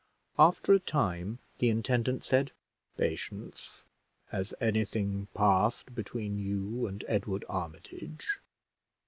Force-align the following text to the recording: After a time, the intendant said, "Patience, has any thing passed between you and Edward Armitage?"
After 0.39 0.73
a 0.73 0.79
time, 0.79 1.37
the 1.59 1.69
intendant 1.69 2.23
said, 2.23 2.49
"Patience, 2.97 3.83
has 4.29 4.51
any 4.59 4.83
thing 4.83 5.27
passed 5.35 5.93
between 5.93 6.39
you 6.39 6.87
and 6.87 7.05
Edward 7.07 7.45
Armitage?" 7.47 8.27